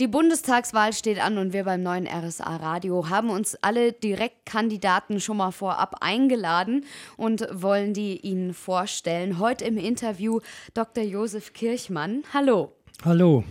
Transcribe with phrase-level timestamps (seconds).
[0.00, 5.38] Die Bundestagswahl steht an und wir beim neuen RSA Radio haben uns alle Direktkandidaten schon
[5.38, 6.84] mal vorab eingeladen
[7.16, 9.40] und wollen die Ihnen vorstellen.
[9.40, 10.38] Heute im Interview
[10.72, 11.02] Dr.
[11.02, 12.22] Josef Kirchmann.
[12.32, 12.76] Hallo.
[13.04, 13.42] Hallo.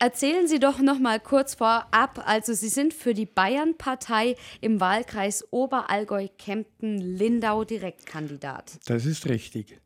[0.00, 5.46] Erzählen Sie doch noch mal kurz vorab, also Sie sind für die Bayern-Partei im Wahlkreis
[5.52, 8.80] Oberallgäu-Kempten-Lindau Direktkandidat.
[8.86, 9.78] Das ist richtig.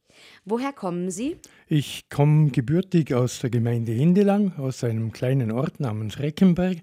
[0.45, 1.37] Woher kommen Sie?
[1.67, 6.79] Ich komme gebürtig aus der Gemeinde Hindelang, aus einem kleinen Ort namens Reckenberg.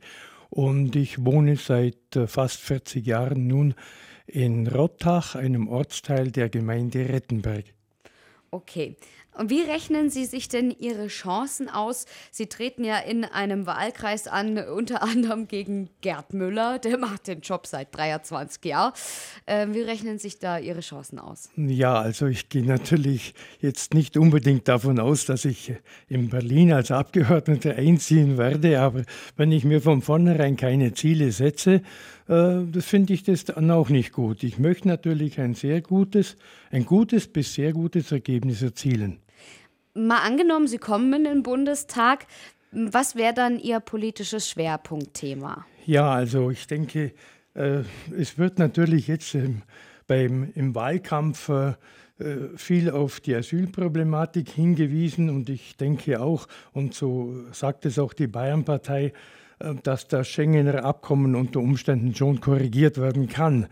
[0.49, 3.73] Und ich wohne seit äh, fast 40 Jahren nun
[4.27, 7.65] in Rottach, einem Ortsteil der Gemeinde Rettenberg.
[8.51, 8.95] Okay.
[9.37, 12.05] Und wie rechnen Sie sich denn Ihre Chancen aus?
[12.31, 17.41] Sie treten ja in einem Wahlkreis an, unter anderem gegen Gerd Müller, der macht den
[17.41, 18.93] Job seit 23 Jahren.
[19.45, 21.49] Äh, wie rechnen sich da Ihre Chancen aus?
[21.57, 25.73] Ja, also ich gehe natürlich jetzt nicht unbedingt davon aus, dass ich
[26.07, 29.03] in Berlin als Abgeordneter einziehen werde, aber
[29.35, 31.81] wenn ich mir von vornherein keine Ziele setze,
[32.27, 34.43] äh, das finde ich das dann auch nicht gut.
[34.43, 36.37] Ich möchte natürlich ein sehr gutes,
[36.71, 39.19] ein gutes bis sehr gutes Ergebnis erzielen.
[39.97, 42.27] Mal angenommen, Sie kommen in den Bundestag,
[42.71, 45.65] was wäre dann Ihr politisches Schwerpunktthema?
[45.85, 47.13] Ja, also ich denke,
[47.53, 47.83] äh,
[48.15, 49.61] es wird natürlich jetzt ähm,
[50.05, 51.73] beim, im Wahlkampf äh,
[52.57, 58.27] viel auf die Asylproblematik hingewiesen und ich denke auch, und so sagt es auch die
[58.27, 59.13] Bayernpartei,
[59.59, 63.67] äh, dass das Schengener Abkommen unter Umständen schon korrigiert werden kann.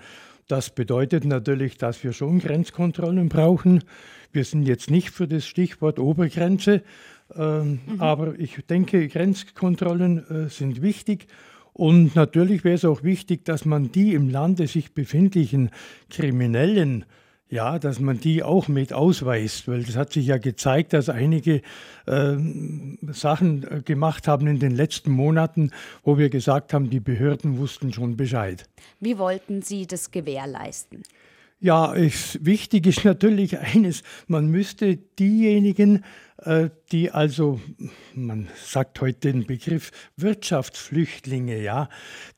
[0.48, 3.84] Das bedeutet natürlich, dass wir schon Grenzkontrollen brauchen.
[4.32, 6.84] Wir sind jetzt nicht für das Stichwort Obergrenze,
[7.36, 8.02] ähm, mhm.
[8.02, 11.28] aber ich denke, Grenzkontrollen äh, sind wichtig.
[11.72, 15.72] Und natürlich wäre es auch wichtig, dass man die im Lande sich befindlichen
[16.10, 17.06] Kriminellen
[17.54, 21.62] ja, dass man die auch mit ausweist, weil es hat sich ja gezeigt, dass einige
[22.08, 22.36] äh,
[23.12, 25.70] Sachen gemacht haben in den letzten Monaten,
[26.04, 28.68] wo wir gesagt haben, die Behörden wussten schon Bescheid.
[29.00, 31.04] Wie wollten Sie das gewährleisten?
[31.64, 36.04] Ja, es, wichtig ist natürlich eines, man müsste diejenigen,
[36.40, 37.62] äh, die also,
[38.14, 41.88] man sagt heute den Begriff Wirtschaftsflüchtlinge, ja,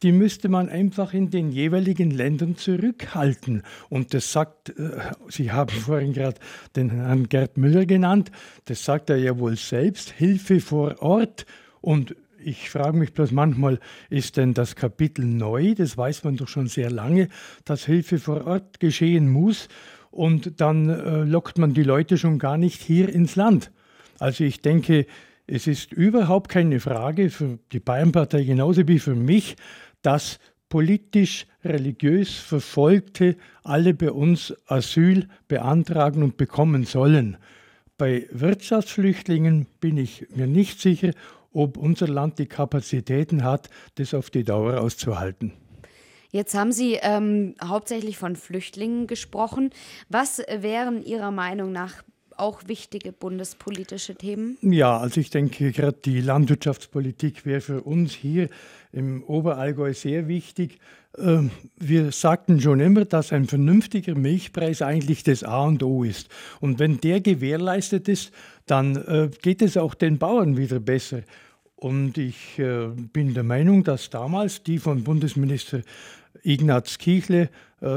[0.04, 3.64] die müsste man einfach in den jeweiligen Ländern zurückhalten.
[3.90, 4.92] Und das sagt, äh,
[5.28, 6.40] Sie haben vorhin gerade
[6.76, 8.30] den Herrn Gerd Müller genannt,
[8.66, 11.48] das sagt er ja wohl selbst, Hilfe vor Ort.
[11.82, 13.80] Und ich frage mich bloß manchmal,
[14.10, 15.74] ist denn das Kapitel neu?
[15.74, 17.30] Das weiß man doch schon sehr lange,
[17.66, 19.68] dass Hilfe vor Ort geschehen muss.
[20.12, 23.72] Und dann äh, lockt man die Leute schon gar nicht hier ins Land.
[24.20, 25.08] Also ich denke,
[25.48, 29.56] es ist überhaupt keine Frage für die Bayernpartei genauso wie für mich,
[30.02, 30.40] dass
[30.70, 37.38] politisch, religiös Verfolgte alle bei uns Asyl beantragen und bekommen sollen.
[37.98, 41.12] Bei Wirtschaftsflüchtlingen bin ich mir nicht sicher,
[41.56, 45.54] ob unser Land die Kapazitäten hat, das auf die Dauer auszuhalten.
[46.32, 49.70] Jetzt haben Sie ähm, hauptsächlich von Flüchtlingen gesprochen.
[50.10, 52.04] Was wären Ihrer Meinung nach
[52.38, 54.58] auch wichtige bundespolitische Themen?
[54.62, 58.50] Ja, also ich denke, gerade die Landwirtschaftspolitik wäre für uns hier
[58.92, 60.80] im Oberallgäu sehr wichtig.
[61.18, 66.30] Ähm, wir sagten schon immer, dass ein vernünftiger Milchpreis eigentlich das A und O ist.
[66.60, 68.32] Und wenn der gewährleistet ist,
[68.66, 71.22] dann äh, geht es auch den Bauern wieder besser.
[71.76, 75.82] Und ich äh, bin der Meinung, dass damals die von Bundesminister
[76.44, 77.50] Ignaz Kichle,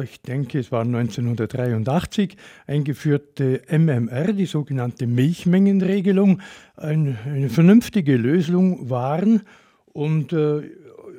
[0.03, 6.41] ich denke es war 1983, eingeführte MMR, die sogenannte Milchmengenregelung,
[6.76, 9.43] eine, eine vernünftige Lösung waren.
[9.87, 10.60] Und äh,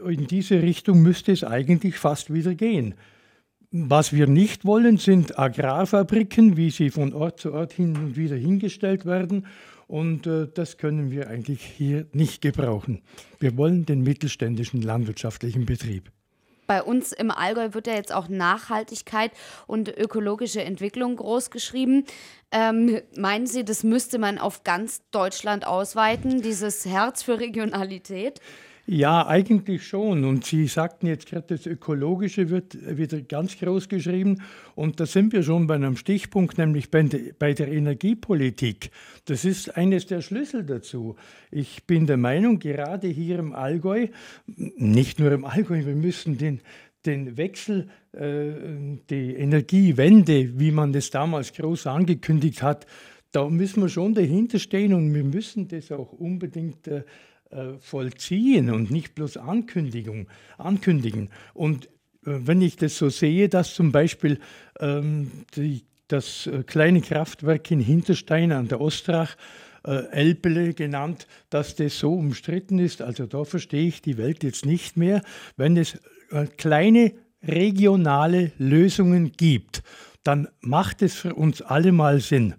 [0.07, 2.95] in diese Richtung müsste es eigentlich fast wieder gehen.
[3.71, 8.35] Was wir nicht wollen, sind Agrarfabriken, wie sie von Ort zu Ort hin und wieder
[8.35, 9.45] hingestellt werden.
[9.87, 13.01] Und äh, das können wir eigentlich hier nicht gebrauchen.
[13.39, 16.11] Wir wollen den mittelständischen landwirtschaftlichen Betrieb.
[16.69, 19.31] Bei uns im Allgäu wird ja jetzt auch Nachhaltigkeit
[19.65, 22.05] und ökologische Entwicklung großgeschrieben.
[22.51, 28.39] Ähm, meinen Sie, das müsste man auf ganz Deutschland ausweiten, dieses Herz für Regionalität?
[28.91, 30.25] Ja, eigentlich schon.
[30.25, 34.41] Und Sie sagten jetzt gerade, das Ökologische wird wieder ganz groß geschrieben.
[34.73, 37.03] Und da sind wir schon bei einem Stichpunkt, nämlich bei
[37.53, 38.89] der Energiepolitik.
[39.25, 41.17] Das ist eines der Schlüssel dazu.
[41.51, 44.07] Ich bin der Meinung, gerade hier im Allgäu,
[44.47, 46.59] nicht nur im Allgäu, wir müssen den,
[47.05, 52.87] den Wechsel, äh, die Energiewende, wie man das damals groß angekündigt hat,
[53.31, 57.03] da müssen wir schon dahinter stehen und wir müssen das auch unbedingt äh,
[57.79, 61.29] vollziehen und nicht bloß Ankündigung, ankündigen.
[61.53, 61.89] Und
[62.25, 64.39] äh, wenn ich das so sehe, dass zum Beispiel
[64.79, 69.35] ähm, die, das äh, kleine Kraftwerk in Hinterstein an der Ostrach
[69.85, 73.01] äh, Elbele genannt, dass das so umstritten ist.
[73.01, 75.21] Also da verstehe ich die Welt jetzt nicht mehr.
[75.57, 75.99] Wenn es
[76.31, 79.83] äh, kleine regionale Lösungen gibt,
[80.23, 82.55] dann macht es für uns alle mal Sinn.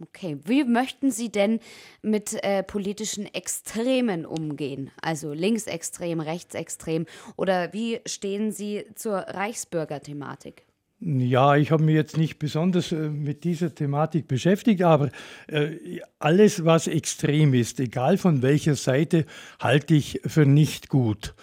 [0.00, 1.60] Okay, wie möchten Sie denn
[2.02, 4.90] mit äh, politischen Extremen umgehen?
[5.00, 7.06] Also linksextrem, rechtsextrem
[7.36, 10.64] oder wie stehen Sie zur Reichsbürgerthematik?
[11.00, 15.10] Ja, ich habe mich jetzt nicht besonders äh, mit dieser Thematik beschäftigt, aber
[15.46, 19.26] äh, alles, was extrem ist, egal von welcher Seite,
[19.60, 21.34] halte ich für nicht gut.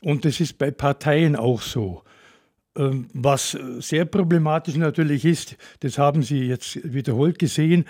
[0.00, 2.02] Und das ist bei Parteien auch so.
[2.76, 7.84] Ähm, was sehr problematisch natürlich ist, das haben Sie jetzt wiederholt gesehen,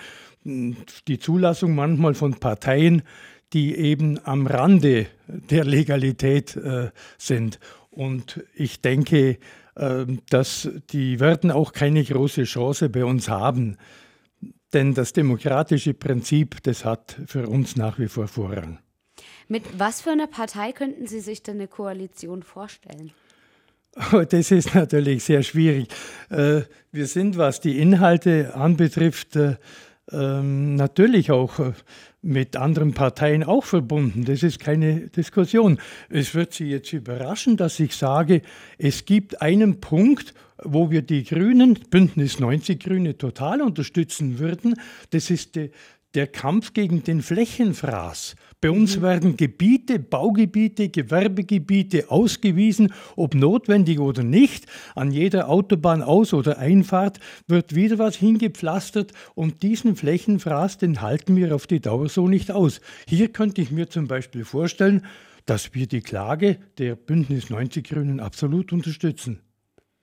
[0.44, 3.02] die Zulassung manchmal von Parteien,
[3.52, 7.58] die eben am Rande der Legalität äh, sind.
[7.90, 9.38] Und ich denke,
[9.76, 13.76] äh, dass die werden auch keine große Chance bei uns haben.
[14.72, 18.80] Denn das demokratische Prinzip, das hat für uns nach wie vor Vorrang.
[19.46, 23.12] Mit was für einer Partei könnten Sie sich denn eine Koalition vorstellen?
[24.30, 25.88] Das ist natürlich sehr schwierig.
[26.30, 29.56] Äh, wir sind, was die Inhalte anbetrifft, äh,
[30.12, 31.72] ähm, natürlich auch äh,
[32.20, 34.24] mit anderen Parteien auch verbunden.
[34.24, 35.78] Das ist keine Diskussion.
[36.08, 38.42] Es wird Sie jetzt überraschen, dass ich sage,
[38.78, 44.74] es gibt einen Punkt, wo wir die Grünen, Bündnis 90 Grüne, total unterstützen würden.
[45.10, 45.58] Das ist
[46.14, 48.36] der Kampf gegen den Flächenfraß.
[48.64, 49.02] Bei uns mhm.
[49.02, 54.64] werden Gebiete, Baugebiete, Gewerbegebiete ausgewiesen, ob notwendig oder nicht.
[54.94, 61.36] An jeder Autobahn aus- oder Einfahrt wird wieder was hingepflastert und diesen Flächenfraß, den halten
[61.36, 62.80] wir auf die Dauer so nicht aus.
[63.06, 65.04] Hier könnte ich mir zum Beispiel vorstellen,
[65.44, 69.40] dass wir die Klage der Bündnis 90 Grünen absolut unterstützen.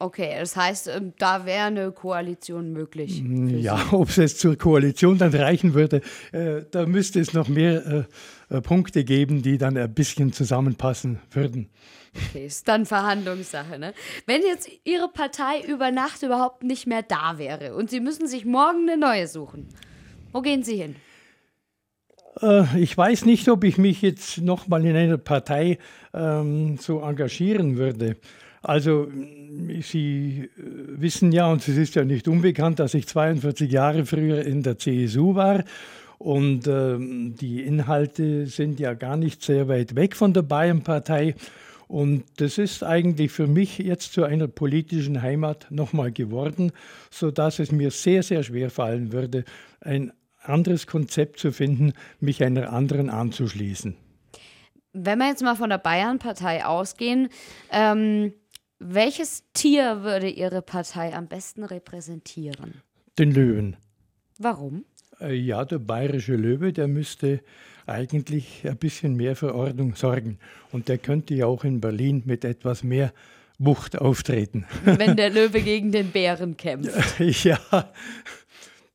[0.02, 3.22] Okay, das heißt, ähm, da wäre eine Koalition möglich.
[3.22, 6.02] Mm, ja, ob es jetzt zur Koalition dann reichen würde,
[6.32, 8.08] äh, da müsste es noch mehr
[8.50, 11.70] äh, äh, Punkte geben, die dann ein bisschen zusammenpassen würden.
[12.16, 13.94] Okay, ist dann Verhandlungssache, ne?
[14.26, 18.44] Wenn jetzt Ihre Partei über Nacht überhaupt nicht mehr da wäre und Sie müssen sich
[18.44, 19.68] morgen eine neue suchen,
[20.32, 20.96] wo gehen Sie hin?
[22.42, 25.78] Äh, ich weiß nicht, ob ich mich jetzt nochmal in einer Partei
[26.12, 28.18] ähm, so engagieren würde.
[28.62, 29.08] Also
[29.82, 30.62] Sie äh,
[31.02, 34.78] wissen ja, und es ist ja nicht unbekannt, dass ich 42 Jahre früher in der
[34.78, 35.64] CSU war.
[36.20, 41.36] Und äh, die Inhalte sind ja gar nicht sehr weit weg von der Bayernpartei.
[41.88, 46.72] Und das ist eigentlich für mich jetzt zu einer politischen Heimat nochmal geworden,
[47.10, 49.44] sodass es mir sehr, sehr schwer fallen würde,
[49.82, 53.98] ein anderes Konzept zu finden, mich einer anderen anzuschließen.
[54.94, 57.30] Wenn wir jetzt mal von der Bayernpartei ausgehen,
[57.72, 58.34] ähm,
[58.82, 62.82] welches Tier würde Ihre Partei am besten repräsentieren?
[63.18, 63.78] Den Löwen.
[64.40, 64.86] Warum?
[65.20, 67.42] Äh, ja, der bayerische Löwe, der müsste
[67.86, 70.40] eigentlich ein bisschen mehr für Ordnung sorgen.
[70.72, 73.14] Und der könnte ja auch in Berlin mit etwas mehr
[73.60, 74.66] Wucht auftreten.
[74.86, 77.20] Wenn der Löwe gegen den Bären kämpft.
[77.44, 77.60] Ja,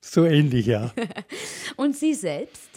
[0.01, 0.93] so ähnlich, ja.
[1.77, 2.76] Und Sie selbst?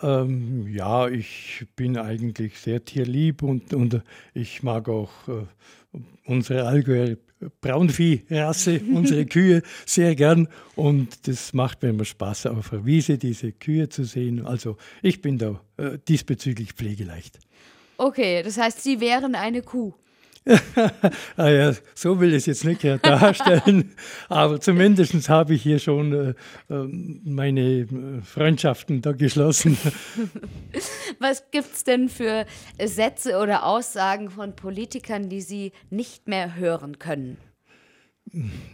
[0.00, 4.02] Ähm, ja, ich bin eigentlich sehr tierlieb und, und
[4.32, 7.16] ich mag auch äh, unsere Allgäuer
[7.60, 10.48] Braunviehrasse, unsere Kühe, sehr gern.
[10.76, 14.46] Und das macht mir immer Spaß, auf der Wiese diese Kühe zu sehen.
[14.46, 17.38] Also ich bin da äh, diesbezüglich pflegeleicht.
[17.96, 19.94] Okay, das heißt, Sie wären eine Kuh.
[21.36, 23.94] Ah ja, so will ich es jetzt nicht darstellen,
[24.28, 26.34] aber zumindest habe ich hier schon äh,
[26.70, 27.86] ähm, meine äh,
[28.22, 29.76] Freundschaften da geschlossen.
[31.18, 32.46] Was gibt es denn für
[32.84, 37.36] Sätze oder Aussagen von Politikern, die Sie nicht mehr hören können?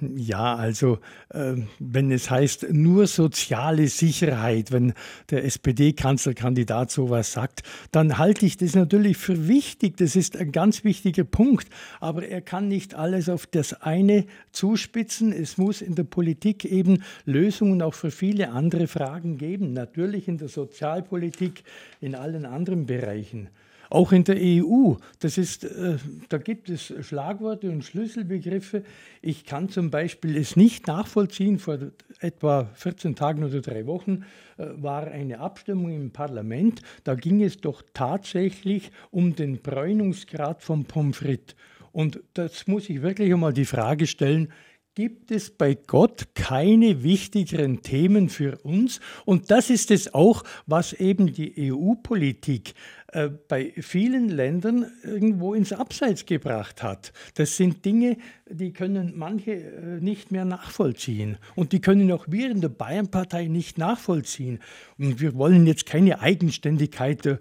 [0.01, 0.99] Ja, also
[1.31, 4.95] äh, wenn es heißt nur soziale Sicherheit, wenn
[5.31, 9.97] der SPD-Kanzlerkandidat sowas sagt, dann halte ich das natürlich für wichtig.
[9.97, 11.69] Das ist ein ganz wichtiger Punkt.
[12.01, 15.33] Aber er kann nicht alles auf das eine zuspitzen.
[15.33, 19.73] Es muss in der Politik eben Lösungen auch für viele andere Fragen geben.
[19.73, 21.63] Natürlich in der Sozialpolitik,
[22.01, 23.49] in allen anderen Bereichen.
[23.91, 25.97] Auch in der EU, das ist, äh,
[26.29, 28.83] da gibt es Schlagworte und Schlüsselbegriffe.
[29.23, 31.59] Ich kann zum Beispiel es nicht nachvollziehen.
[31.59, 31.79] Vor
[32.21, 34.25] etwa 14 Tagen oder drei Wochen
[34.57, 36.83] äh, war eine Abstimmung im Parlament.
[37.05, 41.57] Da ging es doch tatsächlich um den Bräunungsgrad vom Pommes frites.
[41.93, 44.53] Und das muss ich wirklich einmal die Frage stellen,
[44.95, 49.01] gibt es bei Gott keine wichtigeren Themen für uns.
[49.25, 52.75] Und das ist es auch, was eben die EU-Politik
[53.15, 57.13] äh, bei vielen Ländern irgendwo ins Abseits gebracht hat.
[57.35, 58.17] Das sind Dinge,
[58.51, 61.39] die können manche äh, nicht mehr nachvollziehen.
[61.55, 64.59] Und die können auch wir in der Bayernpartei nicht nachvollziehen.
[64.99, 67.39] Und wir wollen jetzt keine Eigenständigkeit äh,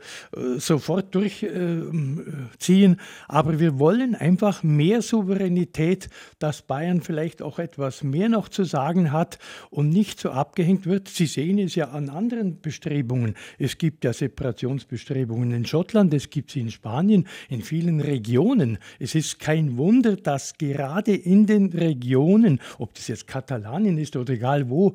[0.57, 8.47] sofort durchziehen, aber wir wollen einfach mehr Souveränität, dass Bayern vielleicht auch etwas mehr noch
[8.47, 9.39] zu sagen hat
[9.71, 11.07] und nicht so abgehängt wird.
[11.07, 13.33] Sie sehen es ja an anderen Bestrebungen.
[13.57, 18.77] Es gibt ja Separationsbestrebungen in in Schottland, es gibt sie in Spanien, in vielen Regionen.
[18.99, 24.33] Es ist kein Wunder, dass gerade in den Regionen, ob das jetzt Katalanien ist oder
[24.33, 24.93] egal wo,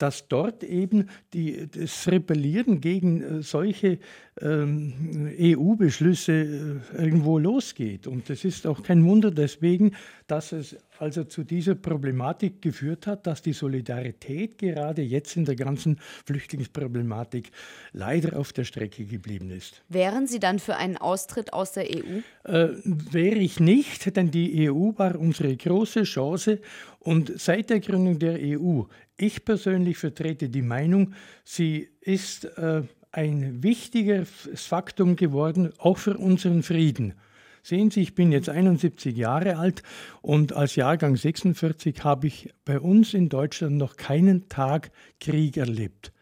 [0.00, 3.98] dass dort eben die, das Rebellieren gegen äh, solche
[4.40, 8.06] ähm, EU-Beschlüsse äh, irgendwo losgeht.
[8.06, 9.94] Und es ist auch kein Wunder deswegen,
[10.26, 15.56] dass es also zu dieser Problematik geführt hat, dass die Solidarität gerade jetzt in der
[15.56, 17.50] ganzen Flüchtlingsproblematik
[17.92, 19.82] leider auf der Strecke geblieben ist.
[19.88, 22.20] Wären Sie dann für einen Austritt aus der EU?
[22.44, 26.60] Äh, wäre ich nicht, denn die EU war unsere große Chance
[27.00, 28.82] und seit der Gründung der EU,
[29.16, 31.14] ich persönlich vertrete die Meinung,
[31.44, 37.14] sie ist äh, ein wichtiges Faktum geworden, auch für unseren Frieden.
[37.62, 39.82] Sehen Sie, ich bin jetzt 71 Jahre alt
[40.22, 44.90] und als Jahrgang 46 habe ich bei uns in Deutschland noch keinen Tag
[45.20, 46.12] Krieg erlebt.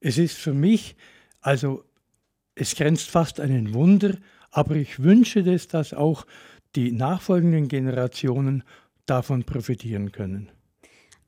[0.00, 0.96] Es ist für mich,
[1.40, 1.84] also
[2.54, 4.16] es grenzt fast an ein Wunder,
[4.50, 6.26] aber ich wünsche es, dass auch
[6.74, 8.64] die nachfolgenden Generationen
[9.10, 10.50] davon profitieren können.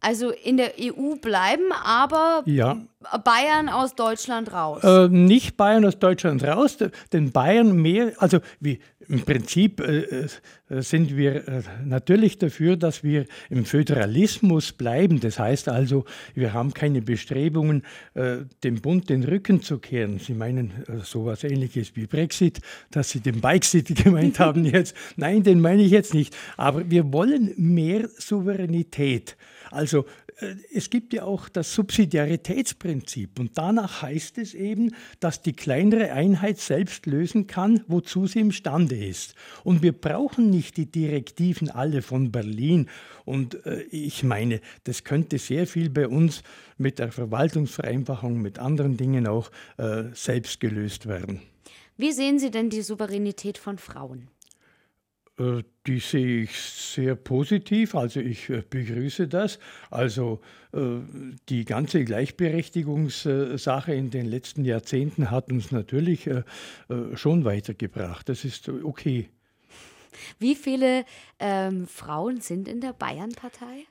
[0.02, 2.76] Also in der EU bleiben, aber ja.
[3.24, 4.82] Bayern aus Deutschland raus.
[4.82, 6.76] Äh, nicht Bayern aus Deutschland raus,
[7.12, 10.26] denn Bayern mehr, also wie im Prinzip äh,
[10.68, 15.20] äh, sind wir äh, natürlich dafür, dass wir im Föderalismus bleiben.
[15.20, 16.04] Das heißt also,
[16.34, 17.82] wir haben keine Bestrebungen,
[18.14, 20.18] äh, dem Bund den Rücken zu kehren.
[20.18, 24.96] Sie meinen äh, sowas ähnliches wie Brexit, dass Sie den Brexit gemeint haben jetzt.
[25.16, 26.36] Nein, den meine ich jetzt nicht.
[26.56, 29.36] Aber wir wollen mehr Souveränität.
[29.72, 30.04] Also
[30.38, 36.12] äh, es gibt ja auch das Subsidiaritätsprinzip und danach heißt es eben, dass die kleinere
[36.12, 39.34] Einheit selbst lösen kann, wozu sie imstande ist.
[39.64, 42.88] Und wir brauchen nicht die Direktiven alle von Berlin.
[43.24, 46.42] Und äh, ich meine, das könnte sehr viel bei uns
[46.76, 51.40] mit der Verwaltungsvereinfachung, mit anderen Dingen auch äh, selbst gelöst werden.
[51.96, 54.28] Wie sehen Sie denn die Souveränität von Frauen?
[55.38, 59.58] Äh, die sehe ich sehr positiv, also ich äh, begrüße das.
[59.90, 60.40] Also
[60.72, 60.98] äh,
[61.48, 66.28] die ganze Gleichberechtigungssache in den letzten Jahrzehnten hat uns natürlich
[67.14, 68.28] schon weitergebracht.
[68.28, 69.28] Das ist okay.
[70.38, 71.04] Wie viele
[71.38, 73.86] ähm, Frauen sind in der Bayern-Partei?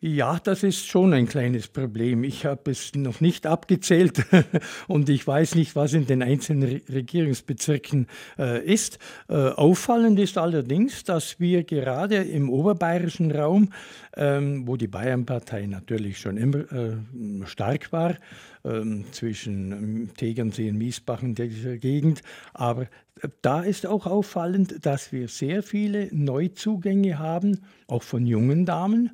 [0.00, 2.22] Ja, das ist schon ein kleines Problem.
[2.22, 4.24] Ich habe es noch nicht abgezählt
[4.86, 8.06] und ich weiß nicht, was in den einzelnen Regierungsbezirken
[8.38, 9.00] äh, ist.
[9.28, 13.72] Äh, auffallend ist allerdings, dass wir gerade im oberbayerischen Raum,
[14.16, 16.96] ähm, wo die Bayernpartei natürlich schon immer äh,
[17.46, 18.14] stark war,
[18.64, 22.22] ähm, zwischen ähm, Tegernsee und Miesbach in dieser Gegend,
[22.54, 22.86] aber
[23.42, 29.10] da ist auch auffallend, dass wir sehr viele Neuzugänge haben, auch von jungen Damen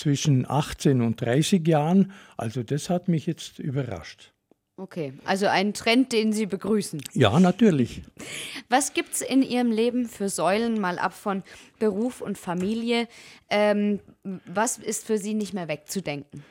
[0.00, 2.12] zwischen 18 und 30 Jahren.
[2.36, 4.32] Also das hat mich jetzt überrascht.
[4.76, 7.02] Okay, also ein Trend, den Sie begrüßen.
[7.12, 8.00] Ja, natürlich.
[8.70, 11.42] Was gibt es in Ihrem Leben für Säulen, mal ab von
[11.78, 13.06] Beruf und Familie?
[13.50, 14.00] Ähm,
[14.46, 16.42] was ist für Sie nicht mehr wegzudenken?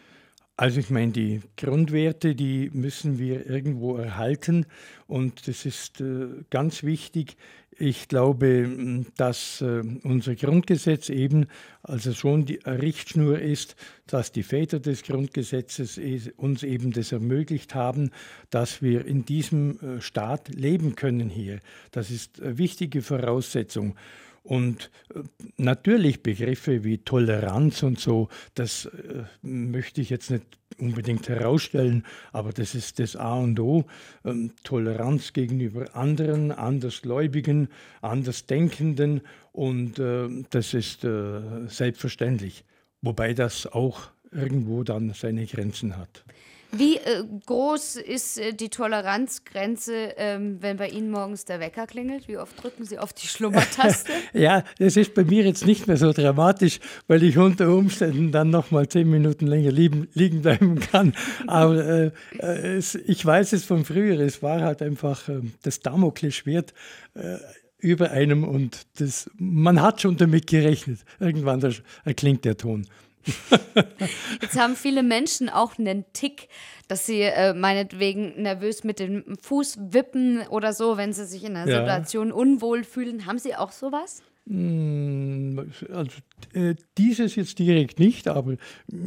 [0.60, 4.66] Also ich meine, die Grundwerte, die müssen wir irgendwo erhalten
[5.08, 7.38] und das ist äh, ganz wichtig.
[7.78, 11.46] Ich glaube, dass äh, unser Grundgesetz eben
[11.82, 15.98] also schon die Richtschnur ist, dass die Väter des Grundgesetzes
[16.36, 18.12] uns eben das ermöglicht haben,
[18.50, 21.62] dass wir in diesem äh, Staat leben können hier.
[21.92, 23.96] Das ist eine wichtige Voraussetzung.
[24.44, 25.20] Und äh,
[25.58, 30.46] natürlich Begriffe wie Toleranz und so, das äh, möchte ich jetzt nicht
[30.78, 33.86] unbedingt herausstellen, aber das ist das A und O.
[34.24, 37.68] Ähm, Toleranz gegenüber anderen, Andersgläubigen,
[38.02, 42.64] Andersdenkenden und äh, das ist selbstverständlich.
[43.02, 46.24] Wobei das auch irgendwo dann seine Grenzen hat.
[46.72, 52.28] Wie äh, groß ist äh, die Toleranzgrenze, ähm, wenn bei Ihnen morgens der Wecker klingelt?
[52.28, 54.12] Wie oft drücken Sie auf die Schlummertaste?
[54.34, 58.52] ja, das ist bei mir jetzt nicht mehr so dramatisch, weil ich unter Umständen dann
[58.52, 61.14] noch mal zehn Minuten länger lieben, liegen bleiben kann.
[61.48, 65.80] Aber äh, äh es, ich weiß es von früher, es war halt einfach ähm, das
[65.80, 66.76] Damoklesschwert
[67.16, 67.38] äh,
[67.80, 71.00] über einem und das, man hat schon damit gerechnet.
[71.20, 71.64] Irgendwann
[72.04, 72.86] erklingt der Ton.
[74.42, 76.48] Jetzt haben viele Menschen auch einen Tick,
[76.88, 81.56] dass sie äh, meinetwegen nervös mit dem Fuß wippen oder so, wenn sie sich in
[81.56, 81.80] einer ja.
[81.80, 83.26] Situation unwohl fühlen.
[83.26, 84.24] Haben Sie auch sowas?
[84.48, 86.18] Hm, also
[86.54, 88.56] äh, dieses jetzt direkt nicht, aber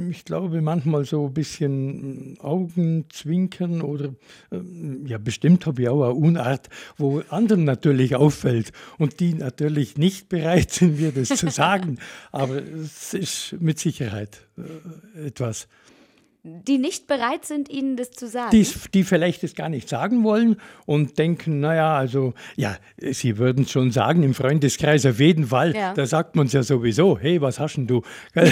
[0.09, 4.15] ich glaube manchmal so ein bisschen Augenzwinkern oder
[4.53, 4.61] äh,
[5.05, 10.29] ja bestimmt habe ich auch eine Unart, wo anderen natürlich auffällt und die natürlich nicht
[10.29, 11.99] bereit sind, mir das zu sagen.
[12.31, 15.67] aber es ist mit Sicherheit äh, etwas
[16.45, 18.51] die nicht bereit sind, Ihnen das zu sagen?
[18.51, 20.57] Die, die vielleicht das gar nicht sagen wollen
[20.87, 25.75] und denken, naja, also, ja, Sie würden es schon sagen, im Freundeskreis auf jeden Fall,
[25.75, 25.95] ja.
[25.95, 28.03] da sagt man es ja sowieso, hey, was hast denn du?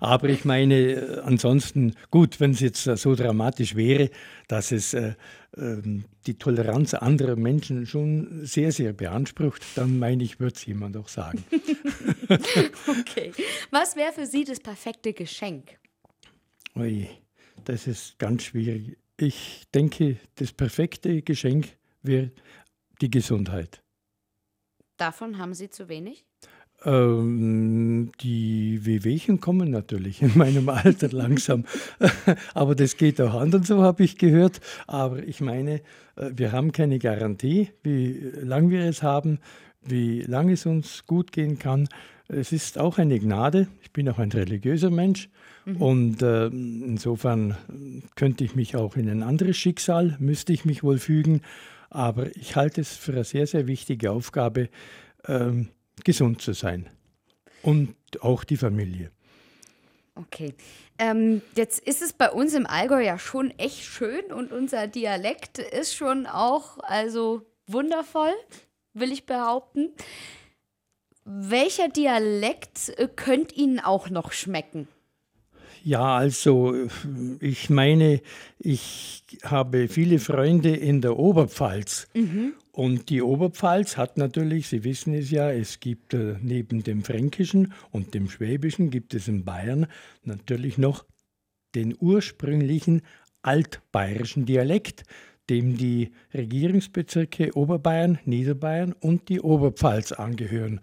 [0.00, 4.10] Aber ich meine, äh, ansonsten, gut, wenn es jetzt so dramatisch wäre,
[4.48, 5.14] dass es äh,
[5.56, 5.76] äh,
[6.26, 11.08] die Toleranz anderer Menschen schon sehr, sehr beansprucht, dann meine ich, wird es jemand auch
[11.08, 11.44] sagen.
[12.28, 13.32] okay.
[13.70, 15.78] Was wäre für Sie das perfekte Geschenk?
[16.76, 17.08] Ui,
[17.64, 18.98] das ist ganz schwierig.
[19.16, 21.68] Ich denke, das perfekte Geschenk
[22.02, 22.32] wäre
[23.00, 23.80] die Gesundheit.
[24.96, 26.24] Davon haben Sie zu wenig?
[26.84, 31.64] Ähm, die Wehwehchen kommen natürlich in meinem Alter langsam.
[32.54, 34.60] Aber das geht auch anderen so, habe ich gehört.
[34.86, 35.76] Aber ich meine,
[36.16, 39.38] äh, wir haben keine Garantie, wie lange wir es haben,
[39.80, 41.88] wie lange es uns gut gehen kann.
[42.28, 43.68] Es ist auch eine Gnade.
[43.82, 45.28] Ich bin auch ein religiöser Mensch.
[45.64, 45.82] Mhm.
[45.82, 47.56] Und äh, insofern
[48.16, 51.42] könnte ich mich auch in ein anderes Schicksal, müsste ich mich wohl fügen.
[51.90, 54.68] Aber ich halte es für eine sehr, sehr wichtige Aufgabe,
[55.24, 55.50] äh,
[56.02, 56.88] gesund zu sein.
[57.62, 59.10] Und auch die Familie.
[60.16, 60.54] Okay.
[60.98, 65.58] Ähm, jetzt ist es bei uns im Allgäu ja schon echt schön und unser Dialekt
[65.58, 68.32] ist schon auch also wundervoll,
[68.92, 69.90] will ich behaupten.
[71.24, 74.88] Welcher Dialekt äh, könnte Ihnen auch noch schmecken?
[75.82, 76.74] Ja, also
[77.40, 78.22] ich meine,
[78.58, 82.08] ich habe viele Freunde in der Oberpfalz.
[82.14, 82.54] Mhm.
[82.72, 87.74] Und die Oberpfalz hat natürlich, Sie wissen es ja, es gibt äh, neben dem Fränkischen
[87.92, 89.86] und dem Schwäbischen, gibt es in Bayern
[90.24, 91.04] natürlich noch
[91.74, 93.02] den ursprünglichen
[93.42, 95.04] altbayerischen Dialekt,
[95.50, 100.80] dem die Regierungsbezirke Oberbayern, Niederbayern und die Oberpfalz angehören.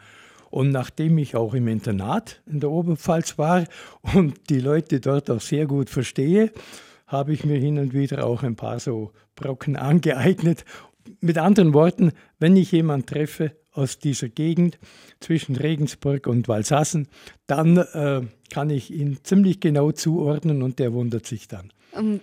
[0.51, 3.63] Und nachdem ich auch im Internat in der Oberpfalz war
[4.13, 6.51] und die Leute dort auch sehr gut verstehe,
[7.07, 10.65] habe ich mir hin und wieder auch ein paar so Brocken angeeignet.
[11.19, 14.77] Mit anderen Worten, wenn ich jemanden treffe aus dieser Gegend
[15.19, 17.07] zwischen Regensburg und Walsassen,
[17.47, 21.71] dann äh, kann ich ihn ziemlich genau zuordnen und der wundert sich dann.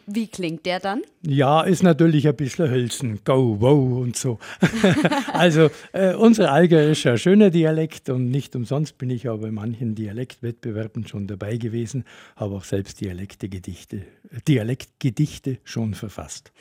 [0.07, 1.03] Wie klingt der dann?
[1.23, 4.39] Ja, ist natürlich ein bisschen Hölzen, go, wow und so.
[5.33, 9.51] also äh, unser Allgäu ist ein schöner Dialekt und nicht umsonst bin ich auch bei
[9.51, 12.05] manchen Dialektwettbewerben schon dabei gewesen,
[12.37, 14.03] habe auch selbst Dialektgedichte,
[14.47, 16.53] Dialektgedichte schon verfasst.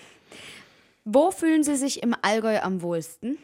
[1.05, 3.37] Wo fühlen Sie sich im Allgäu am wohlsten?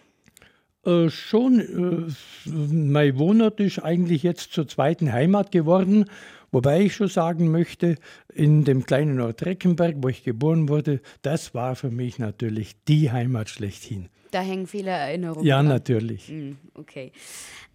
[0.85, 6.09] Äh, schon, äh, mein Wohnort ist eigentlich jetzt zur zweiten Heimat geworden
[6.53, 7.95] Wobei ich schon sagen möchte,
[8.31, 13.11] in dem kleinen Ort Reckenberg, wo ich geboren wurde, das war für mich natürlich die
[13.11, 14.07] Heimat schlechthin.
[14.29, 15.45] Da hängen viele Erinnerungen.
[15.45, 15.67] Ja, dran.
[15.67, 16.27] natürlich.
[16.27, 17.11] Hm, okay.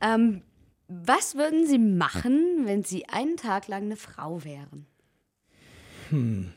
[0.00, 0.42] Ähm,
[0.86, 4.86] was würden Sie machen, wenn Sie einen Tag lang eine Frau wären?
[6.10, 6.52] Hm.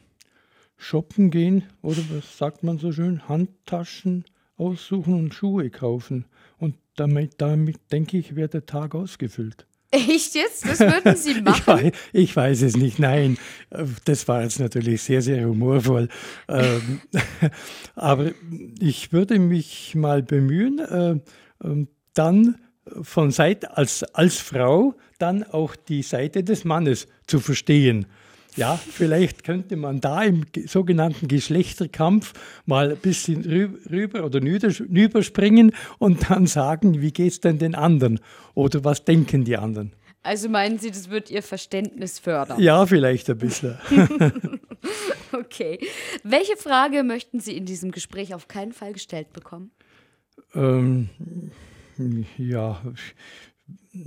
[0.78, 3.28] Shoppen gehen oder was sagt man so schön?
[3.28, 4.26] Handtaschen
[4.58, 6.26] aussuchen und Schuhe kaufen.
[6.60, 9.66] Und damit, damit denke ich, wäre der Tag ausgefüllt.
[9.92, 10.66] Echt jetzt?
[10.66, 11.58] Das würden Sie machen?
[11.60, 13.38] Ich weiß, ich weiß, es nicht, nein.
[14.06, 16.08] Das war jetzt natürlich sehr, sehr humorvoll.
[16.48, 17.02] Ähm,
[17.96, 18.32] aber
[18.80, 21.20] ich würde mich mal bemühen, äh,
[21.64, 22.56] ähm, dann
[23.02, 28.08] von Seite als, als Frau dann auch die Seite des Mannes zu verstehen.
[28.56, 32.34] Ja, vielleicht könnte man da im sogenannten Geschlechterkampf
[32.66, 38.20] mal ein bisschen rüber oder rüberspringen und dann sagen, wie geht es denn den anderen
[38.54, 39.94] oder was denken die anderen.
[40.24, 42.62] Also meinen Sie, das wird Ihr Verständnis fördern?
[42.62, 43.78] Ja, vielleicht ein bisschen.
[45.32, 45.80] okay.
[46.24, 49.72] Welche Frage möchten Sie in diesem Gespräch auf keinen Fall gestellt bekommen?
[50.54, 51.10] Ähm,
[52.38, 52.82] ja,
[53.94, 54.04] ich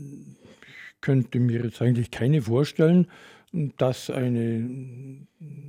[1.01, 3.09] könnte mir jetzt eigentlich keine vorstellen
[3.77, 4.69] dass eine,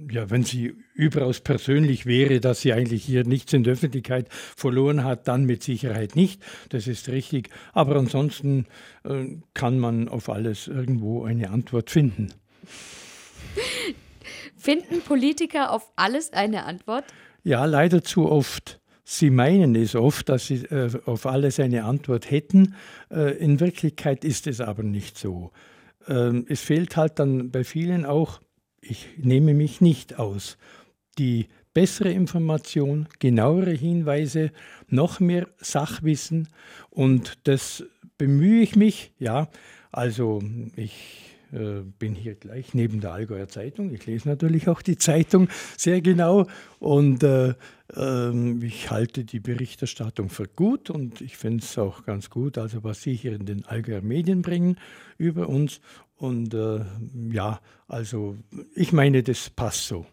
[0.09, 5.03] ja, wenn sie überaus persönlich wäre, dass sie eigentlich hier nichts in der Öffentlichkeit verloren
[5.03, 6.41] hat, dann mit Sicherheit nicht.
[6.69, 7.49] Das ist richtig.
[7.73, 8.65] Aber ansonsten
[9.03, 12.33] äh, kann man auf alles irgendwo eine Antwort finden.
[14.57, 17.05] Finden Politiker auf alles eine Antwort?
[17.43, 18.79] Ja, leider zu oft.
[19.03, 22.73] Sie meinen es oft, dass sie äh, auf alles eine Antwort hätten.
[23.11, 25.51] Äh, in Wirklichkeit ist es aber nicht so.
[26.07, 28.41] Ähm, es fehlt halt dann bei vielen auch,
[28.81, 30.57] ich nehme mich nicht aus,
[31.17, 34.51] die bessere Information, genauere Hinweise,
[34.87, 36.47] noch mehr Sachwissen
[36.89, 37.83] und das
[38.17, 39.49] bemühe ich mich, ja,
[39.91, 40.41] also
[40.75, 43.93] ich äh, bin hier gleich neben der Allgäuer Zeitung.
[43.93, 46.47] Ich lese natürlich auch die Zeitung sehr genau
[46.79, 47.53] und äh,
[47.95, 52.83] äh, ich halte die Berichterstattung für gut und ich finde es auch ganz gut, also
[52.83, 54.77] was Sie hier in den Allgäuer Medien bringen
[55.17, 55.81] über uns.
[56.17, 56.81] Und äh,
[57.31, 58.37] ja, also
[58.73, 60.05] ich meine, das passt so.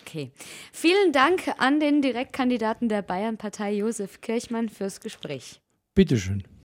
[0.00, 0.30] Okay.
[0.72, 5.60] Vielen Dank an den Direktkandidaten der Bayernpartei Josef Kirchmann fürs Gespräch.
[5.94, 6.42] Bitteschön.